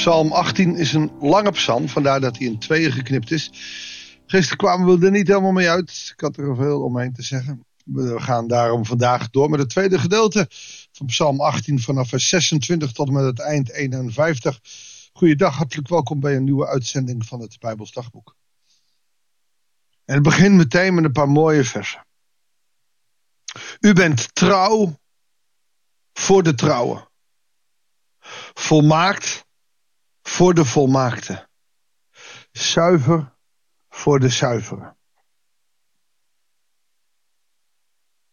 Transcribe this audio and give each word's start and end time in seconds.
Psalm 0.00 0.32
18 0.32 0.76
is 0.76 0.92
een 0.92 1.10
lange 1.20 1.50
psalm, 1.50 1.88
vandaar 1.88 2.20
dat 2.20 2.36
hij 2.36 2.46
in 2.46 2.58
tweeën 2.58 2.92
geknipt 2.92 3.30
is. 3.30 3.50
Gisteren 4.26 4.58
kwamen 4.58 4.98
we 4.98 5.06
er 5.06 5.10
niet 5.10 5.26
helemaal 5.26 5.52
mee 5.52 5.70
uit. 5.70 6.10
Ik 6.14 6.20
had 6.20 6.36
er 6.36 6.56
veel 6.56 6.82
omheen 6.82 7.12
te 7.12 7.22
zeggen. 7.22 7.64
We 7.84 8.20
gaan 8.20 8.48
daarom 8.48 8.84
vandaag 8.84 9.30
door 9.30 9.50
met 9.50 9.60
het 9.60 9.68
tweede 9.68 9.98
gedeelte 9.98 10.46
van 10.92 11.06
Psalm 11.06 11.40
18 11.40 11.80
vanaf 11.80 12.08
vers 12.08 12.28
26 12.28 12.92
tot 12.92 13.10
met 13.10 13.24
het 13.24 13.40
eind 13.40 13.70
51. 13.70 14.60
Goeiedag, 15.12 15.56
hartelijk 15.56 15.88
welkom 15.88 16.20
bij 16.20 16.36
een 16.36 16.44
nieuwe 16.44 16.66
uitzending 16.66 17.26
van 17.26 17.40
het 17.40 17.58
Bijbels 17.58 17.92
Dagboek. 17.92 18.36
En 20.04 20.14
het 20.14 20.22
begint 20.22 20.54
meteen 20.54 20.94
met 20.94 21.04
een 21.04 21.12
paar 21.12 21.30
mooie 21.30 21.64
versen. 21.64 22.06
U 23.80 23.92
bent 23.92 24.34
trouw 24.34 24.98
voor 26.12 26.42
de 26.42 26.54
trouwen. 26.54 27.08
Volmaakt 28.54 29.48
voor 30.30 30.54
de 30.54 30.64
volmaakte. 30.64 31.48
Zuiver 32.52 33.36
voor 33.88 34.20
de 34.20 34.28
zuivere. 34.28 34.96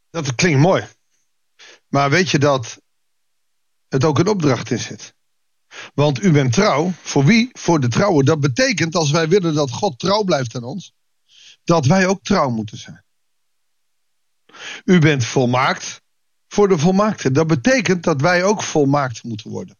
Dat 0.10 0.36
klinkt 0.36 0.60
mooi. 0.60 0.88
Maar 1.88 2.10
weet 2.10 2.30
je 2.30 2.40
dat 2.40 2.82
het 3.88 4.04
ook 4.04 4.20
een 4.20 4.28
opdracht 4.28 4.72
in 4.72 4.80
zit? 4.80 5.16
Want 5.94 6.24
u 6.24 6.32
bent 6.32 6.54
trouw. 6.54 6.92
Voor 6.92 7.26
wie? 7.26 7.50
Voor 7.54 7.80
de 7.80 7.88
trouwen. 7.88 8.26
Dat 8.26 8.40
betekent 8.40 8.96
als 8.96 9.12
wij 9.12 9.28
willen 9.28 9.54
dat 9.54 9.72
God 9.72 10.00
trouw 10.00 10.24
blijft 10.24 10.56
aan 10.56 10.64
ons, 10.64 10.94
dat 11.64 11.86
wij 11.86 12.08
ook 12.08 12.24
trouw 12.24 12.50
moeten 12.50 12.78
zijn. 12.78 13.06
U 14.84 15.00
bent 15.00 15.26
volmaakt 15.26 16.02
voor 16.48 16.68
de 16.68 16.78
volmaakte. 16.78 17.32
Dat 17.32 17.48
betekent 17.48 18.04
dat 18.04 18.22
wij 18.22 18.44
ook 18.44 18.64
volmaakt 18.64 19.24
moeten 19.24 19.52
worden. 19.52 19.78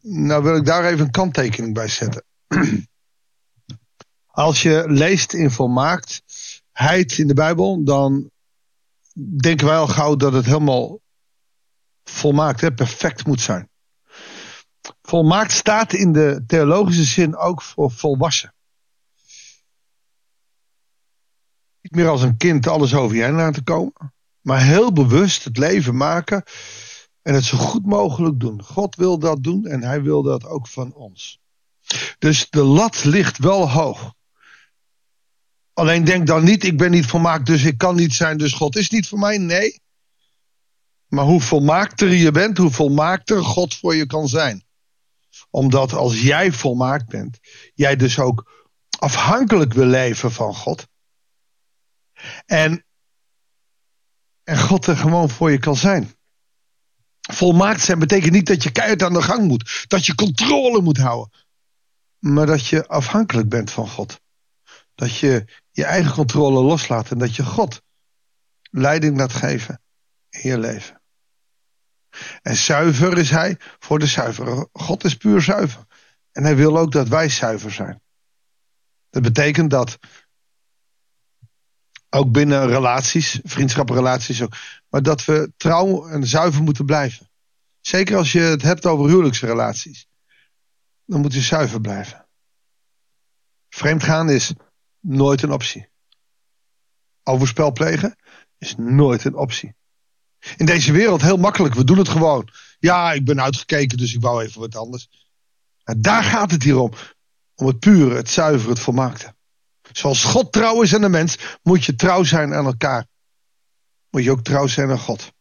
Nou 0.00 0.42
wil 0.42 0.56
ik 0.56 0.64
daar 0.64 0.84
even 0.84 1.04
een 1.04 1.10
kanttekening 1.10 1.74
bij 1.74 1.88
zetten. 1.88 2.24
Als 4.26 4.62
je 4.62 4.84
leest 4.86 5.32
in 5.32 5.50
volmaaktheid 5.50 7.18
in 7.18 7.26
de 7.26 7.34
Bijbel, 7.34 7.84
dan 7.84 8.30
denken 9.40 9.66
wij 9.66 9.76
al 9.76 9.86
gauw 9.86 10.16
dat 10.16 10.32
het 10.32 10.44
helemaal 10.44 11.00
volmaakt, 12.04 12.74
perfect 12.74 13.26
moet 13.26 13.40
zijn. 13.40 13.68
Volmaakt 15.02 15.52
staat 15.52 15.92
in 15.92 16.12
de 16.12 16.42
theologische 16.46 17.04
zin 17.04 17.36
ook 17.36 17.62
voor 17.62 17.90
volwassen. 17.90 18.54
Niet 21.80 21.94
meer 21.94 22.08
als 22.08 22.22
een 22.22 22.36
kind 22.36 22.66
alles 22.66 22.94
over 22.94 23.16
je 23.16 23.22
heen 23.22 23.34
laten 23.34 23.64
komen, 23.64 24.14
maar 24.40 24.62
heel 24.62 24.92
bewust 24.92 25.44
het 25.44 25.56
leven 25.56 25.96
maken 25.96 26.42
en 27.22 27.34
het 27.34 27.44
zo 27.44 27.56
goed 27.56 27.86
mogelijk 27.86 28.40
doen. 28.40 28.62
God 28.62 28.96
wil 28.96 29.18
dat 29.18 29.42
doen 29.42 29.66
en 29.66 29.82
hij 29.82 30.02
wil 30.02 30.22
dat 30.22 30.44
ook 30.44 30.66
van 30.66 30.94
ons. 30.94 31.40
Dus 32.18 32.50
de 32.50 32.62
lat 32.62 33.04
ligt 33.04 33.38
wel 33.38 33.70
hoog. 33.70 34.14
Alleen 35.72 36.04
denk 36.04 36.26
dan 36.26 36.44
niet, 36.44 36.64
ik 36.64 36.78
ben 36.78 36.90
niet 36.90 37.06
volmaakt, 37.06 37.46
dus 37.46 37.64
ik 37.64 37.78
kan 37.78 37.96
niet 37.96 38.14
zijn, 38.14 38.38
dus 38.38 38.52
God 38.52 38.76
is 38.76 38.90
niet 38.90 39.08
voor 39.08 39.18
mij. 39.18 39.38
Nee. 39.38 39.80
Maar 41.06 41.24
hoe 41.24 41.40
volmaakter 41.40 42.08
je 42.12 42.30
bent, 42.30 42.58
hoe 42.58 42.70
volmaakter 42.70 43.44
God 43.44 43.74
voor 43.74 43.94
je 43.94 44.06
kan 44.06 44.28
zijn. 44.28 44.64
Omdat 45.50 45.92
als 45.92 46.20
jij 46.20 46.52
volmaakt 46.52 47.08
bent, 47.08 47.38
jij 47.74 47.96
dus 47.96 48.18
ook 48.18 48.68
afhankelijk 48.98 49.72
wil 49.72 49.86
leven 49.86 50.32
van 50.32 50.54
God. 50.54 50.86
En, 52.46 52.84
en 54.44 54.58
God 54.58 54.86
er 54.86 54.96
gewoon 54.96 55.30
voor 55.30 55.50
je 55.50 55.58
kan 55.58 55.76
zijn. 55.76 56.14
Volmaakt 57.20 57.80
zijn 57.80 57.98
betekent 57.98 58.32
niet 58.32 58.46
dat 58.46 58.62
je 58.62 58.72
keihard 58.72 59.02
aan 59.02 59.12
de 59.12 59.22
gang 59.22 59.46
moet. 59.46 59.84
Dat 59.88 60.06
je 60.06 60.14
controle 60.14 60.80
moet 60.80 60.98
houden. 60.98 61.32
Maar 62.18 62.46
dat 62.46 62.66
je 62.66 62.86
afhankelijk 62.86 63.48
bent 63.48 63.70
van 63.70 63.88
God. 63.88 64.20
Dat 64.94 65.16
je 65.16 65.44
je 65.70 65.84
eigen 65.84 66.12
controle 66.12 66.62
loslaat 66.62 67.10
en 67.10 67.18
dat 67.18 67.36
je 67.36 67.44
God 67.44 67.82
leiding 68.70 69.16
laat 69.16 69.32
geven 69.32 69.80
in 70.30 70.50
je 70.50 70.58
leven. 70.58 71.00
En 72.42 72.56
zuiver 72.56 73.18
is 73.18 73.30
hij 73.30 73.56
voor 73.78 73.98
de 73.98 74.06
zuivere. 74.06 74.68
God 74.72 75.04
is 75.04 75.16
puur 75.16 75.40
zuiver. 75.40 75.84
En 76.32 76.44
hij 76.44 76.56
wil 76.56 76.78
ook 76.78 76.92
dat 76.92 77.08
wij 77.08 77.28
zuiver 77.28 77.72
zijn. 77.72 78.02
Dat 79.10 79.22
betekent 79.22 79.70
dat 79.70 79.98
ook 82.10 82.32
binnen 82.32 82.66
relaties, 82.66 83.40
vriendschaprelaties 83.42 84.42
ook, 84.42 84.56
maar 84.88 85.02
dat 85.02 85.24
we 85.24 85.52
trouw 85.56 86.08
en 86.08 86.26
zuiver 86.26 86.62
moeten 86.62 86.84
blijven. 86.84 87.30
Zeker 87.80 88.16
als 88.16 88.32
je 88.32 88.40
het 88.40 88.62
hebt 88.62 88.86
over 88.86 89.08
huwelijksrelaties. 89.08 90.08
Dan 91.04 91.20
moet 91.20 91.34
je 91.34 91.40
zuiver 91.40 91.80
blijven. 91.80 92.26
Vreemdgaan 93.68 94.30
is 94.30 94.54
nooit 95.00 95.42
een 95.42 95.52
optie. 95.52 95.88
Overspel 97.22 97.72
plegen 97.72 98.16
is 98.58 98.74
nooit 98.76 99.24
een 99.24 99.36
optie. 99.36 99.74
In 100.56 100.66
deze 100.66 100.92
wereld 100.92 101.22
heel 101.22 101.36
makkelijk, 101.36 101.74
we 101.74 101.84
doen 101.84 101.98
het 101.98 102.08
gewoon. 102.08 102.48
Ja, 102.78 103.12
ik 103.12 103.24
ben 103.24 103.42
uitgekeken, 103.42 103.98
dus 103.98 104.14
ik 104.14 104.20
wou 104.20 104.42
even 104.42 104.60
wat 104.60 104.76
anders. 104.76 105.08
Maar 105.84 106.00
daar 106.00 106.24
gaat 106.24 106.50
het 106.50 106.62
hier 106.62 106.78
om. 106.78 106.92
Om 107.54 107.66
het 107.66 107.78
pure, 107.78 108.14
het 108.14 108.30
zuivere, 108.30 108.70
het 108.70 108.80
volmaakte. 108.80 109.34
Zoals 109.92 110.24
God 110.24 110.52
trouw 110.52 110.82
is 110.82 110.94
aan 110.94 111.00
de 111.00 111.08
mens, 111.08 111.58
moet 111.62 111.84
je 111.84 111.94
trouw 111.94 112.24
zijn 112.24 112.54
aan 112.54 112.64
elkaar. 112.64 113.06
Moet 114.10 114.24
je 114.24 114.30
ook 114.30 114.42
trouw 114.42 114.66
zijn 114.66 114.90
aan 114.90 114.98
God. 114.98 115.32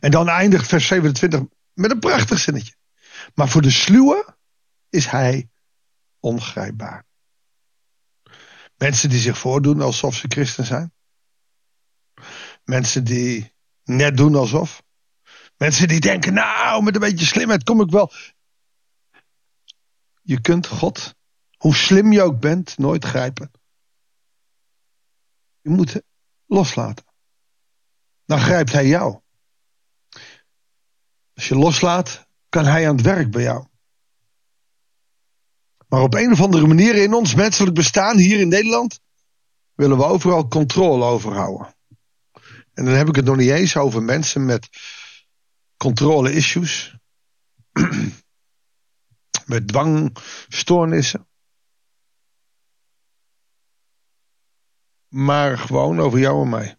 En 0.00 0.10
dan 0.10 0.28
eindigt 0.28 0.66
vers 0.66 0.86
27 0.86 1.40
met 1.72 1.90
een 1.90 1.98
prachtig 1.98 2.38
zinnetje. 2.38 2.74
Maar 3.34 3.48
voor 3.48 3.62
de 3.62 3.70
sluwe 3.70 4.36
is 4.88 5.06
hij 5.06 5.50
ongrijpbaar. 6.20 7.04
Mensen 8.76 9.08
die 9.08 9.18
zich 9.18 9.38
voordoen 9.38 9.80
alsof 9.80 10.14
ze 10.14 10.26
christen 10.28 10.64
zijn. 10.64 10.92
Mensen 12.64 13.04
die 13.04 13.54
net 13.84 14.16
doen 14.16 14.34
alsof. 14.34 14.82
Mensen 15.56 15.88
die 15.88 16.00
denken, 16.00 16.34
nou, 16.34 16.82
met 16.82 16.94
een 16.94 17.00
beetje 17.00 17.26
slimheid 17.26 17.62
kom 17.62 17.80
ik 17.80 17.90
wel. 17.90 18.12
Je 20.22 20.40
kunt 20.40 20.66
God, 20.66 21.14
hoe 21.60 21.74
slim 21.74 22.12
je 22.12 22.22
ook 22.22 22.40
bent, 22.40 22.78
nooit 22.78 23.04
grijpen. 23.04 23.50
Je 25.60 25.70
moet 25.70 26.02
loslaten. 26.46 27.04
Dan 28.24 28.38
grijpt 28.38 28.72
hij 28.72 28.86
jou. 28.86 29.20
Als 31.34 31.48
je 31.48 31.54
loslaat, 31.54 32.26
kan 32.48 32.64
hij 32.64 32.88
aan 32.88 32.96
het 32.96 33.04
werk 33.04 33.30
bij 33.30 33.42
jou. 33.42 33.66
Maar 35.88 36.02
op 36.02 36.14
een 36.14 36.32
of 36.32 36.40
andere 36.40 36.66
manier 36.66 36.94
in 36.94 37.14
ons 37.14 37.34
menselijk 37.34 37.74
bestaan 37.74 38.16
hier 38.18 38.40
in 38.40 38.48
Nederland 38.48 39.00
willen 39.74 39.96
we 39.96 40.04
overal 40.04 40.48
controle 40.48 41.04
over 41.04 41.32
houden. 41.32 41.74
En 42.72 42.84
dan 42.84 42.94
heb 42.94 43.08
ik 43.08 43.16
het 43.16 43.24
nog 43.24 43.36
niet 43.36 43.50
eens 43.50 43.76
over 43.76 44.02
mensen 44.02 44.44
met 44.44 44.68
controle-issues. 45.76 46.96
met 49.46 49.68
dwangstoornissen. 49.68 51.29
Maar 55.10 55.58
gewoon 55.58 56.00
over 56.00 56.18
jou 56.18 56.42
en 56.42 56.48
mij. 56.48 56.78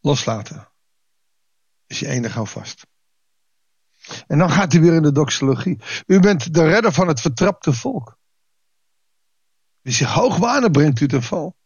Loslaten. 0.00 0.68
Is 1.86 1.98
je 1.98 2.08
enige 2.08 2.34
houvast. 2.34 2.86
En 4.26 4.38
dan 4.38 4.50
gaat 4.50 4.72
hij 4.72 4.80
weer 4.80 4.94
in 4.94 5.02
de 5.02 5.12
doxologie. 5.12 5.80
U 6.06 6.20
bent 6.20 6.54
de 6.54 6.68
redder 6.68 6.92
van 6.92 7.08
het 7.08 7.20
vertrapte 7.20 7.72
volk. 7.72 8.18
Wie 9.80 9.92
zich 9.92 10.12
hoog 10.12 10.36
wanen 10.36 10.72
brengt 10.72 11.00
u 11.00 11.08
ten 11.08 11.22
val. 11.22 11.56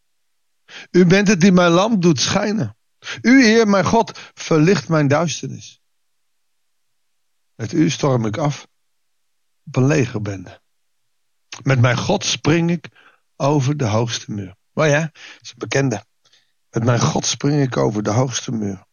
U 0.90 1.06
bent 1.06 1.28
het 1.28 1.40
die 1.40 1.52
mijn 1.52 1.70
lamp 1.70 2.02
doet 2.02 2.20
schijnen. 2.20 2.76
U, 3.22 3.44
Heer, 3.44 3.68
mijn 3.68 3.84
God, 3.84 4.18
verlicht 4.34 4.88
mijn 4.88 5.08
duisternis. 5.08 5.80
Met 7.54 7.72
u 7.72 7.90
storm 7.90 8.26
ik 8.26 8.36
af 8.36 8.66
op 9.66 9.76
een 9.76 9.86
legerbende. 9.86 10.60
Met 11.62 11.80
mijn 11.80 11.96
God 11.96 12.24
spring 12.24 12.70
ik 12.70 12.88
over 13.36 13.76
de 13.76 13.84
hoogste 13.84 14.32
muur. 14.32 14.56
Maar 14.72 14.88
ja, 14.88 15.00
dat 15.00 15.40
is 15.40 15.50
een 15.50 15.58
bekende. 15.58 16.04
Met 16.70 16.84
mijn 16.84 17.00
God 17.00 17.26
spring 17.26 17.62
ik 17.62 17.76
over 17.76 18.02
de 18.02 18.10
hoogste 18.10 18.52
muur. 18.52 18.86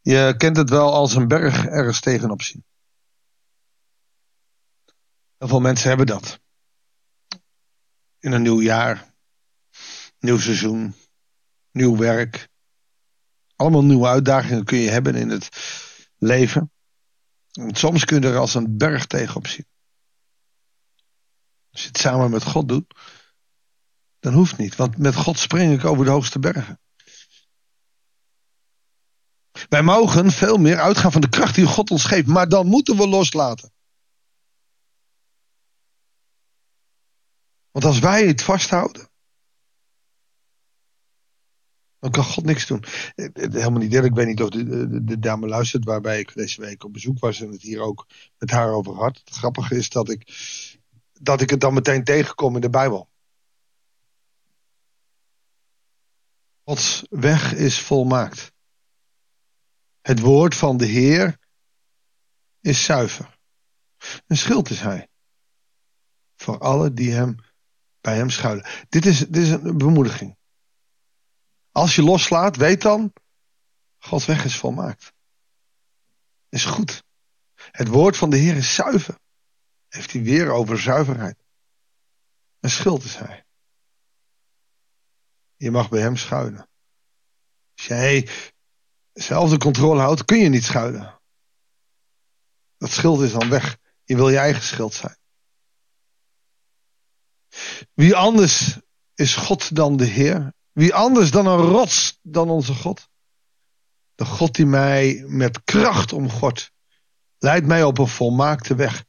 Je 0.00 0.34
kent 0.36 0.56
het 0.56 0.70
wel 0.70 0.92
als 0.92 1.14
een 1.14 1.28
berg 1.28 1.66
ergens 1.66 2.00
tegenop 2.00 2.42
zien. 2.42 2.64
Heel 5.38 5.48
veel 5.48 5.60
mensen 5.60 5.88
hebben 5.88 6.06
dat. 6.06 6.40
In 8.18 8.32
een 8.32 8.42
nieuw 8.42 8.60
jaar, 8.60 9.14
nieuw 10.18 10.38
seizoen, 10.38 10.94
nieuw 11.72 11.96
werk. 11.96 12.48
Allemaal 13.56 13.84
nieuwe 13.84 14.06
uitdagingen 14.06 14.64
kun 14.64 14.78
je 14.78 14.90
hebben 14.90 15.14
in 15.14 15.28
het 15.28 15.48
leven. 16.18 16.72
En 17.52 17.74
soms 17.74 18.04
kun 18.04 18.20
je 18.20 18.28
er 18.28 18.36
als 18.36 18.54
een 18.54 18.76
berg 18.76 19.06
tegenop 19.06 19.46
zien. 19.46 19.66
Als 21.70 21.82
je 21.82 21.88
het 21.88 21.98
samen 21.98 22.30
met 22.30 22.42
God 22.42 22.68
doet, 22.68 22.94
dan 24.18 24.32
hoeft 24.32 24.58
niet. 24.58 24.76
Want 24.76 24.98
met 24.98 25.14
God 25.14 25.38
spring 25.38 25.72
ik 25.72 25.84
over 25.84 26.04
de 26.04 26.10
hoogste 26.10 26.38
bergen. 26.38 26.80
Wij 29.68 29.82
mogen 29.82 30.30
veel 30.30 30.56
meer 30.56 30.80
uitgaan 30.80 31.12
van 31.12 31.20
de 31.20 31.28
kracht 31.28 31.54
die 31.54 31.66
God 31.66 31.90
ons 31.90 32.04
geeft, 32.04 32.26
maar 32.26 32.48
dan 32.48 32.66
moeten 32.66 32.96
we 32.96 33.08
loslaten. 33.08 33.72
Want 37.70 37.84
als 37.84 37.98
wij 37.98 38.26
het 38.26 38.42
vasthouden, 38.42 39.10
dan 41.98 42.10
kan 42.10 42.24
God 42.24 42.44
niks 42.44 42.66
doen. 42.66 42.84
Helemaal 43.14 43.80
niet 43.80 43.92
eerlijk, 43.92 44.12
ik 44.12 44.18
weet 44.18 44.26
niet 44.26 44.42
of 44.42 44.48
de, 44.48 44.64
de, 44.64 45.04
de, 45.04 45.18
dame 45.18 45.46
luistert 45.46 45.84
waarbij 45.84 46.20
ik 46.20 46.34
deze 46.34 46.60
week 46.60 46.84
op 46.84 46.92
bezoek 46.92 47.18
was 47.18 47.40
en 47.40 47.50
het 47.50 47.62
hier 47.62 47.80
ook 47.80 48.06
met 48.38 48.50
haar 48.50 48.72
over 48.72 48.94
had. 48.94 49.20
Het 49.24 49.34
grappige 49.34 49.76
is 49.76 49.88
dat 49.88 50.10
ik, 50.10 50.22
dat 51.22 51.40
ik 51.40 51.50
het 51.50 51.60
dan 51.60 51.74
meteen 51.74 52.04
tegenkom 52.04 52.54
in 52.54 52.60
de 52.60 52.70
Bijbel. 52.70 53.08
Gods 56.64 57.04
weg 57.10 57.54
is 57.54 57.80
volmaakt. 57.80 58.52
Het 60.00 60.20
woord 60.20 60.54
van 60.54 60.76
de 60.76 60.86
Heer 60.86 61.38
is 62.60 62.84
zuiver. 62.84 63.38
Een 64.26 64.36
schild 64.36 64.70
is 64.70 64.80
hij. 64.80 65.08
Voor 66.36 66.58
alle 66.58 66.92
die 66.92 67.12
hem, 67.12 67.36
bij 68.00 68.16
hem 68.16 68.30
schuilen. 68.30 68.66
Dit 68.88 69.06
is, 69.06 69.18
dit 69.18 69.36
is 69.36 69.50
een 69.50 69.78
bemoediging. 69.78 70.36
Als 71.72 71.94
je 71.94 72.02
loslaat, 72.02 72.56
weet 72.56 72.82
dan, 72.82 73.12
Gods 73.98 74.26
weg 74.26 74.44
is 74.44 74.56
volmaakt. 74.56 75.12
Is 76.48 76.64
goed. 76.64 77.04
Het 77.54 77.88
woord 77.88 78.16
van 78.16 78.30
de 78.30 78.36
Heer 78.36 78.56
is 78.56 78.74
zuiver. 78.74 79.18
Heeft 79.90 80.12
hij 80.12 80.22
weer 80.22 80.50
over 80.50 80.78
zuiverheid. 80.78 81.44
Een 82.60 82.70
schild 82.70 83.04
is 83.04 83.16
hij. 83.16 83.44
Je 85.56 85.70
mag 85.70 85.88
bij 85.88 86.00
hem 86.00 86.16
schuilen. 86.16 86.68
Als 87.74 87.86
jij 87.86 88.28
zelf 89.12 89.50
de 89.50 89.58
controle 89.58 90.00
houdt, 90.00 90.24
kun 90.24 90.38
je 90.38 90.48
niet 90.48 90.64
schuilen. 90.64 91.20
Dat 92.76 92.90
schild 92.90 93.20
is 93.20 93.32
dan 93.32 93.48
weg. 93.48 93.78
Je 94.04 94.16
wil 94.16 94.28
je 94.28 94.38
eigen 94.38 94.62
schild 94.62 94.94
zijn. 94.94 95.18
Wie 97.94 98.16
anders 98.16 98.78
is 99.14 99.34
God 99.34 99.74
dan 99.74 99.96
de 99.96 100.04
Heer? 100.04 100.54
Wie 100.72 100.94
anders 100.94 101.30
dan 101.30 101.46
een 101.46 101.60
rots 101.60 102.18
dan 102.22 102.50
onze 102.50 102.74
God? 102.74 103.08
De 104.14 104.24
God 104.24 104.54
die 104.54 104.66
mij 104.66 105.24
met 105.26 105.64
kracht 105.64 106.12
omgort, 106.12 106.72
leidt 107.38 107.66
mij 107.66 107.84
op 107.84 107.98
een 107.98 108.08
volmaakte 108.08 108.74
weg. 108.74 109.04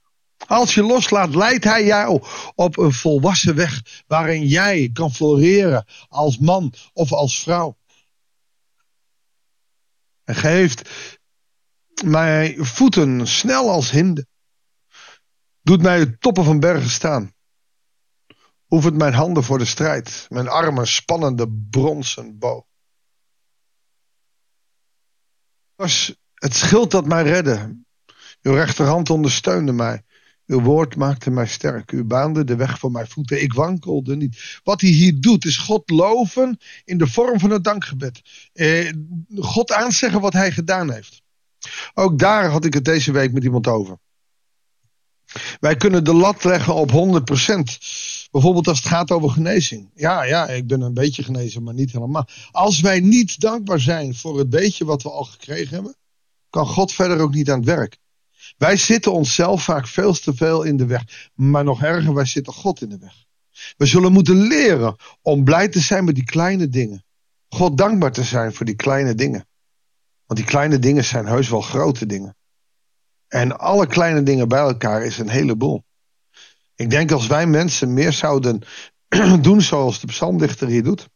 Als 0.48 0.74
je 0.74 0.84
loslaat, 0.84 1.36
leidt 1.36 1.64
hij 1.64 1.86
jou 1.86 2.24
op 2.56 2.78
een 2.78 2.94
volwassen 2.94 3.56
weg 3.56 4.04
waarin 4.08 4.46
jij 4.46 4.90
kan 4.94 5.14
floreren 5.14 5.86
als 6.08 6.38
man 6.38 6.74
of 6.94 7.12
als 7.12 7.42
vrouw. 7.42 7.78
Hij 10.24 10.36
geeft 10.36 10.90
mij 12.04 12.56
voeten 12.58 13.28
snel 13.28 13.70
als 13.70 13.92
hinden. 13.92 14.28
Doet 15.62 15.82
mij 15.82 16.00
de 16.00 16.18
toppen 16.18 16.44
van 16.44 16.60
bergen 16.60 16.90
staan. 16.90 17.34
Oefent 18.70 18.96
mijn 18.96 19.14
handen 19.14 19.44
voor 19.44 19.58
de 19.58 19.66
strijd. 19.66 20.26
Mijn 20.30 20.48
armen 20.48 20.88
spannende 20.88 21.50
bronzen 21.70 22.40
boog. 22.40 22.66
Het 26.34 26.56
schild 26.56 26.92
dat 26.92 27.06
mij 27.06 27.24
redde. 27.24 27.84
Uw 28.42 28.54
rechterhand 28.54 29.10
ondersteunde 29.10 29.72
mij. 29.72 30.04
Uw 30.52 30.62
woord 30.62 30.96
maakte 30.96 31.30
mij 31.30 31.48
sterk. 31.48 31.92
U 31.92 32.04
baande 32.04 32.44
de 32.44 32.56
weg 32.56 32.80
voor 32.80 32.92
mijn 32.92 33.08
voeten. 33.08 33.42
Ik 33.42 33.54
wankelde 33.54 34.16
niet. 34.16 34.60
Wat 34.64 34.82
hij 34.82 34.90
hier 34.90 35.22
doet 35.22 35.46
is 35.46 35.58
God 35.58 35.90
loven 35.90 36.58
in 36.84 36.98
de 36.98 37.08
vorm 37.08 37.40
van 37.40 37.50
het 37.50 37.64
dankgebed. 37.64 38.22
Eh, 38.54 38.92
God 39.36 39.72
aanzeggen 39.72 40.22
wat 40.22 40.34
hij 40.34 40.52
gedaan 40.52 40.92
heeft. 40.92 41.22
Ook 41.94 42.20
daar 42.20 42.50
had 42.50 42.66
ik 42.66 42.74
het 42.74 42.86
deze 42.86 43.12
week 43.12 43.34
met 43.34 43.44
iemand 43.44 43.68
over. 43.68 43.98
Wij 45.60 45.76
kunnen 45.76 46.04
de 46.04 46.14
lat 46.14 46.44
leggen 46.44 46.76
op 46.76 46.92
100%. 46.92 47.80
Bijvoorbeeld 48.32 48.68
als 48.68 48.78
het 48.78 48.88
gaat 48.88 49.12
over 49.12 49.30
genezing. 49.30 49.92
Ja, 49.96 50.24
ja, 50.24 50.48
ik 50.48 50.68
ben 50.68 50.82
een 50.82 50.94
beetje 50.94 51.24
genezen, 51.24 51.64
maar 51.64 51.74
niet 51.74 51.92
helemaal. 51.92 52.28
Als 52.52 52.80
wij 52.80 53.00
niet 53.00 53.40
dankbaar 53.40 53.80
zijn 53.80 54.16
voor 54.16 54.38
het 54.38 54.50
beetje 54.50 54.86
wat 54.86 55.04
we 55.04 55.10
al 55.12 55.24
gekregen 55.24 55.74
hebben, 55.74 55.96
kan 56.50 56.68
God 56.68 56.94
verder 56.94 57.20
ook 57.20 57.34
niet 57.34 57.50
aan 57.50 57.58
het 57.58 57.68
werk. 57.68 58.00
Wij 58.58 58.78
zitten 58.78 59.14
onszelf 59.14 59.64
vaak 59.64 59.88
veel 59.88 60.14
te 60.14 60.34
veel 60.34 60.64
in 60.64 60.78
de 60.78 60.86
weg. 60.86 61.30
Maar 61.34 61.64
nog 61.64 61.84
erger, 61.84 62.14
wij 62.14 62.26
zitten 62.26 62.54
God 62.54 62.82
in 62.82 62.90
de 62.90 62.98
weg. 62.98 63.26
We 63.78 63.86
zullen 63.86 64.12
moeten 64.12 64.36
leren 64.36 64.96
om 65.22 65.44
blij 65.44 65.68
te 65.68 65.80
zijn 65.80 66.04
met 66.04 66.16
die 66.16 66.24
kleine 66.24 66.70
dingen. 66.70 67.04
God 67.50 67.78
dankbaar 67.78 68.12
te 68.12 68.24
zijn 68.24 68.54
voor 68.54 68.66
die 68.66 68.76
kleine 68.76 69.16
dingen. 69.16 69.48
Want 70.26 70.40
die 70.40 70.50
kleine 70.50 70.80
dingen 70.80 71.04
zijn 71.04 71.26
heus 71.26 71.50
wel 71.50 71.62
grote 71.62 72.06
dingen. 72.06 72.36
En 73.28 73.58
alle 73.60 73.88
kleine 73.88 74.24
dingen 74.24 74.48
bij 74.48 74.60
elkaar 74.60 75.06
is 75.06 75.18
een 75.18 75.30
heleboel. 75.30 75.84
Ik 76.76 76.90
denk 76.90 77.12
als 77.12 77.28
wij 77.28 77.48
mensen 77.48 77.94
meer 77.94 78.14
zouden 78.14 78.62
doen 79.42 79.62
zoals 79.62 80.00
de 80.00 80.08
psalmdichter 80.08 80.68
hier 80.68 80.84
doet. 80.84 81.10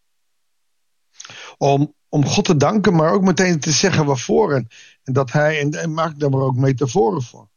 Om, 1.58 1.94
om 2.10 2.26
God 2.26 2.46
te 2.46 2.58
danken, 2.58 2.96
maar 2.96 3.12
ook 3.12 3.24
meteen 3.24 3.60
te 3.60 3.72
zeggen 3.72 4.06
waarvoor. 4.06 4.64
En 5.06 5.14
dat 5.14 5.32
hij, 5.32 5.72
en, 5.72 5.94
maakt 5.94 6.20
daar 6.20 6.30
maar 6.30 6.42
ook 6.42 6.56
metaforen 6.56 7.22
voor. 7.22 7.50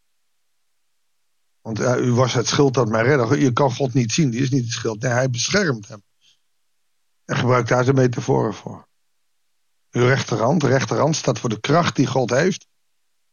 Want 1.60 1.80
u 1.80 2.12
was 2.12 2.34
het 2.34 2.46
schild 2.46 2.74
dat 2.74 2.88
mij 2.88 3.02
redde. 3.02 3.40
Je 3.40 3.52
kan 3.52 3.74
God 3.74 3.94
niet 3.94 4.12
zien, 4.12 4.30
die 4.30 4.40
is 4.40 4.50
niet 4.50 4.64
het 4.64 4.72
schild. 4.72 5.02
Nee, 5.02 5.12
hij 5.12 5.30
beschermt 5.30 5.88
hem. 5.88 6.02
En 7.24 7.36
gebruikt 7.36 7.68
daar 7.68 7.84
zijn 7.84 7.96
metaforen 7.96 8.54
voor. 8.54 8.88
Uw 9.90 10.06
rechterhand, 10.06 10.62
rechterhand 10.62 11.16
staat 11.16 11.38
voor 11.38 11.48
de 11.48 11.60
kracht 11.60 11.96
die 11.96 12.06
God 12.06 12.30
heeft. 12.30 12.66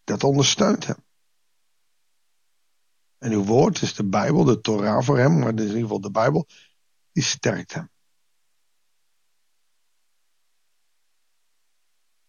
Dat 0.03 0.23
ondersteunt 0.23 0.85
hem. 0.85 1.03
En 3.17 3.31
uw 3.31 3.43
woord 3.43 3.81
is 3.81 3.93
de 3.93 4.03
Bijbel, 4.03 4.43
de 4.43 4.61
Torah 4.61 5.03
voor 5.03 5.17
hem, 5.17 5.39
maar 5.39 5.49
in 5.49 5.59
ieder 5.59 5.79
geval 5.79 6.01
de 6.01 6.11
Bijbel, 6.11 6.47
die 7.11 7.23
sterkt 7.23 7.73
hem. 7.73 7.89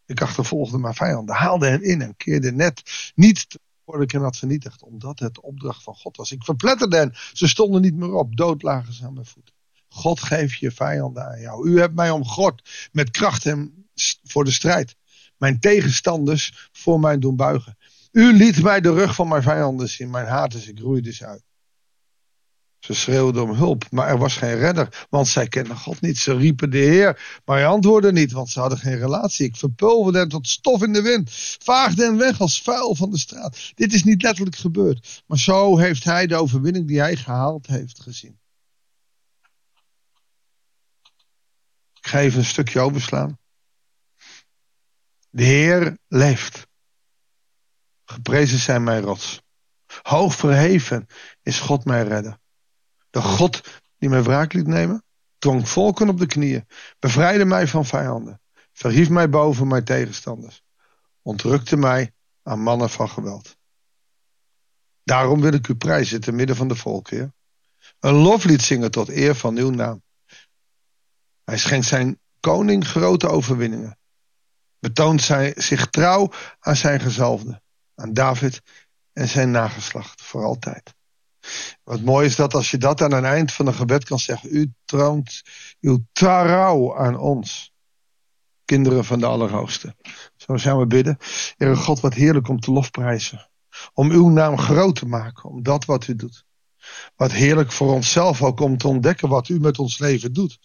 Ik 0.07 0.23
achtervolgde 0.23 0.79
mijn 0.79 0.95
vijanden, 0.95 1.35
haalde 1.35 1.67
hen 1.67 1.83
in 1.83 2.03
en 2.03 2.17
keerde 2.17 2.53
net 2.53 2.83
niet 3.15 3.47
worden 3.85 4.05
ik 4.05 4.13
hen 4.13 4.23
had 4.23 4.37
vernietigd, 4.37 4.83
omdat 4.83 5.19
het 5.19 5.41
opdracht 5.41 5.83
van 5.83 5.95
God 5.95 6.17
was. 6.17 6.33
Ik 6.33 6.45
verpletterde 6.45 6.97
hen, 6.97 7.15
ze 7.33 7.49
stonden 7.49 7.83
niet 7.83 7.95
meer 7.95 8.15
op, 8.15 8.37
dood 8.37 8.63
lagen 8.63 8.93
ze 8.93 9.05
aan 9.05 9.15
mijn 9.15 9.27
voeten. 9.27 9.55
God 9.89 10.21
geeft 10.21 10.59
je 10.59 10.71
vijanden 10.71 11.27
aan 11.27 11.41
jou. 11.41 11.69
U 11.69 11.81
hebt 11.81 11.95
mij 11.95 12.11
omgord 12.11 12.89
met 12.93 13.11
kracht 13.11 13.47
en 13.47 13.89
voor 14.25 14.45
de 14.45 14.51
strijd. 14.51 14.97
Mijn 15.37 15.61
tegenstanders 15.61 16.69
voor 16.73 17.01
mij 17.01 17.19
doen 17.19 17.37
buigen. 17.37 17.77
U 18.13 18.33
liet 18.33 18.63
mij 18.63 18.81
de 18.81 18.93
rug 18.93 19.15
van 19.15 19.29
mijn 19.29 19.43
vijanden 19.43 19.89
zien. 19.89 20.11
Mijn 20.11 20.27
haat 20.27 20.55
is, 20.55 20.69
ik 20.69 20.79
roeide 20.79 21.13
ze 21.13 21.27
uit. 21.27 21.43
Ze 22.79 22.95
schreeuwden 22.95 23.43
om 23.43 23.51
hulp, 23.51 23.91
maar 23.91 24.09
er 24.09 24.19
was 24.19 24.37
geen 24.37 24.59
redder, 24.59 25.07
want 25.11 25.29
zij 25.29 25.49
kenden 25.49 25.77
God 25.77 26.01
niet. 26.01 26.19
Ze 26.19 26.37
riepen 26.37 26.71
de 26.71 26.79
Heer, 26.79 27.41
maar 27.45 27.57
hij 27.57 27.67
antwoordde 27.67 28.13
niet, 28.13 28.33
want 28.33 28.49
ze 28.49 28.61
hadden 28.61 28.79
geen 28.79 28.99
relatie. 28.99 29.47
Ik 29.47 29.57
verpulverde 29.57 30.19
hen 30.19 30.29
tot 30.29 30.49
stof 30.49 30.83
in 30.83 30.93
de 30.93 31.03
wind, 31.03 31.31
vaagde 31.63 32.05
hen 32.05 32.17
weg 32.17 32.41
als 32.41 32.63
vuil 32.63 32.95
van 32.95 33.11
de 33.11 33.19
straat. 33.19 33.73
Dit 33.75 33.93
is 33.93 34.05
niet 34.05 34.23
letterlijk 34.23 34.57
gebeurd, 34.57 35.23
maar 35.27 35.39
zo 35.39 35.79
heeft 35.79 36.05
hij 36.05 36.27
de 36.27 36.37
overwinning 36.37 36.87
die 36.87 37.01
hij 37.01 37.17
gehaald 37.17 37.67
heeft 37.67 38.01
gezien. 38.01 38.39
Ik 41.95 42.07
ga 42.13 42.19
even 42.19 42.39
een 42.39 42.45
stukje 42.45 42.81
overslaan. 42.81 43.39
De 45.31 45.43
Heer 45.43 45.99
leeft. 46.09 46.67
Geprezen 48.05 48.59
zijn 48.59 48.85
mijn 48.85 49.03
rots. 49.03 49.43
Hoog 50.03 50.35
verheven 50.35 51.07
is 51.43 51.61
God 51.61 51.85
mijn 51.85 52.09
redder. 52.09 52.39
De 53.17 53.23
God 53.23 53.61
die 53.99 54.09
mij 54.09 54.23
wraak 54.23 54.53
liet 54.53 54.67
nemen, 54.67 55.05
dwong 55.39 55.69
volken 55.69 56.09
op 56.09 56.19
de 56.19 56.27
knieën, 56.27 56.67
bevrijdde 56.99 57.45
mij 57.45 57.67
van 57.67 57.85
vijanden, 57.85 58.41
verhief 58.73 59.09
mij 59.09 59.29
boven 59.29 59.69
mijn 59.69 59.85
tegenstanders, 59.85 60.63
ontrukte 61.23 61.77
mij 61.77 62.13
aan 62.43 62.61
mannen 62.61 62.91
van 62.91 63.09
geweld. 63.09 63.57
Daarom 65.03 65.41
wil 65.41 65.53
ik 65.53 65.69
u 65.69 65.75
prijzen 65.75 66.21
te 66.21 66.33
midden 66.33 66.57
van 66.57 66.69
de 66.69 66.75
volken, 66.75 67.17
heer. 67.17 67.33
Een 68.01 68.15
loflied 68.15 68.63
zingen 68.63 68.91
tot 68.91 69.09
eer 69.09 69.35
van 69.35 69.57
uw 69.57 69.71
naam. 69.71 70.03
Hij 71.45 71.59
schenkt 71.59 71.87
zijn 71.87 72.21
koning 72.41 72.87
grote 72.87 73.29
overwinningen. 73.29 73.99
Betoont 74.79 75.23
zij 75.23 75.53
zich 75.57 75.87
trouw 75.87 76.33
aan 76.59 76.77
zijn 76.77 77.01
gezalfde 77.01 77.63
aan 77.95 78.13
David 78.13 78.63
en 79.13 79.29
zijn 79.29 79.51
nageslacht 79.51 80.23
voor 80.23 80.45
altijd. 80.45 80.95
Wat 81.85 82.01
mooi 82.01 82.27
is 82.27 82.37
dat 82.37 82.55
als 82.55 82.71
je 82.71 82.79
dat 82.79 83.03
aan 83.03 83.13
het 83.13 83.25
eind 83.25 83.53
van 83.53 83.67
een 83.67 83.75
gebed 83.75 84.05
kan 84.05 84.19
zeggen. 84.19 84.57
U 84.57 84.73
troont 84.85 85.43
uw 85.81 85.99
trouw 86.13 86.97
aan 86.97 87.19
ons. 87.19 87.75
Kinderen 88.65 89.05
van 89.05 89.21
de 89.21 89.27
Allerhoogste. 89.27 89.97
Zo 90.37 90.57
zijn 90.57 90.79
we 90.79 90.87
bidden. 90.87 91.19
Heere 91.57 91.77
God, 91.77 92.01
wat 92.01 92.15
heerlijk 92.15 92.49
om 92.49 92.61
te 92.61 92.73
lofprijzen. 92.73 93.51
Om 93.93 94.11
uw 94.11 94.29
naam 94.29 94.59
groot 94.59 94.97
te 94.97 95.07
maken. 95.07 95.51
Om 95.51 95.63
dat 95.63 95.85
wat 95.85 96.09
u 96.09 96.17
doet. 96.17 96.45
Wat 97.17 97.33
heerlijk 97.33 97.73
voor 97.73 97.93
onszelf 97.93 98.43
ook 98.43 98.61
om 98.61 98.77
te 98.77 98.89
ontdekken 98.89 99.29
wat 99.29 99.49
u 99.49 99.61
met 99.61 99.79
ons 99.79 99.99
leven 99.99 100.33
doet. 100.33 100.59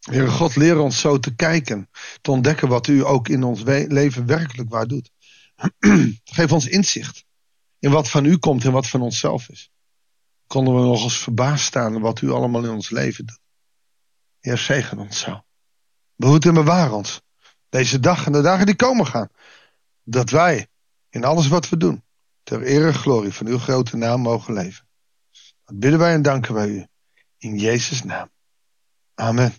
Heere 0.00 0.28
God, 0.30 0.56
leer 0.56 0.78
ons 0.78 1.00
zo 1.00 1.18
te 1.18 1.34
kijken, 1.34 1.90
te 2.20 2.30
ontdekken 2.30 2.68
wat 2.68 2.86
u 2.86 3.04
ook 3.04 3.28
in 3.28 3.42
ons 3.42 3.62
leven 3.88 4.26
werkelijk 4.26 4.70
waar 4.70 4.86
doet. 4.86 5.10
Geef 6.24 6.52
ons 6.52 6.66
inzicht 6.66 7.28
in 7.80 7.90
wat 7.90 8.10
van 8.10 8.24
u 8.24 8.36
komt 8.36 8.64
en 8.64 8.72
wat 8.72 8.88
van 8.88 9.00
onszelf 9.00 9.48
is. 9.48 9.70
Konden 10.46 10.74
we 10.74 10.80
nog 10.80 11.02
eens 11.02 11.18
verbaasd 11.18 11.64
staan 11.64 12.00
wat 12.00 12.20
u 12.20 12.30
allemaal 12.30 12.64
in 12.64 12.70
ons 12.70 12.90
leven 12.90 13.26
doet. 13.26 13.40
Heer, 14.40 14.58
zegen 14.58 14.98
ons 14.98 15.18
zo. 15.18 15.42
Behoed 16.16 16.44
en 16.44 16.54
bewaar 16.54 16.92
ons. 16.92 17.20
Deze 17.68 18.00
dag 18.00 18.26
en 18.26 18.32
de 18.32 18.40
dagen 18.40 18.66
die 18.66 18.76
komen 18.76 19.06
gaan. 19.06 19.28
Dat 20.02 20.30
wij 20.30 20.68
in 21.08 21.24
alles 21.24 21.48
wat 21.48 21.68
we 21.68 21.76
doen, 21.76 22.04
ter 22.42 22.62
ere 22.62 22.86
en 22.86 22.94
glorie 22.94 23.32
van 23.32 23.46
uw 23.46 23.58
grote 23.58 23.96
naam 23.96 24.20
mogen 24.20 24.54
leven. 24.54 24.88
Dat 25.64 25.78
bidden 25.78 25.98
wij 25.98 26.14
en 26.14 26.22
danken 26.22 26.54
wij 26.54 26.68
u. 26.68 26.86
In 27.38 27.58
Jezus' 27.58 28.02
naam. 28.02 28.30
Amen. 29.14 29.54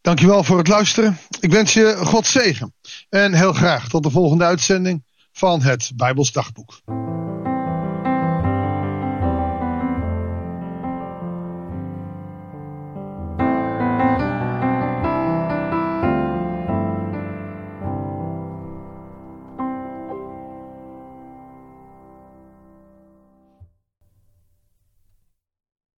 Dankjewel 0.00 0.44
voor 0.44 0.58
het 0.58 0.68
luisteren. 0.68 1.18
Ik 1.40 1.50
wens 1.50 1.72
je 1.72 1.96
God 1.96 2.26
zegen. 2.26 2.74
En 3.08 3.34
heel 3.34 3.52
graag 3.52 3.88
tot 3.88 4.02
de 4.02 4.10
volgende 4.10 4.44
uitzending 4.44 5.04
van 5.38 5.62
het 5.62 5.92
Bijbels 5.96 6.32
Dagboek. 6.32 6.80